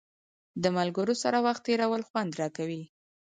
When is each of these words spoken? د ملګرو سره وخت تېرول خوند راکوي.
د 0.61 0.63
ملګرو 0.77 1.13
سره 1.23 1.37
وخت 1.45 1.61
تېرول 1.67 2.01
خوند 2.09 2.31
راکوي. 2.39 2.83